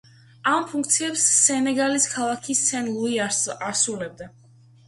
[0.51, 4.31] ამ ფუნქციებს სენეგალის ქალაქი სენ-ლუი ასრულებდა.